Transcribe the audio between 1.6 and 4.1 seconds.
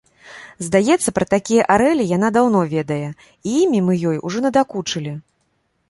арэлі яна даўно ведае, і імі мы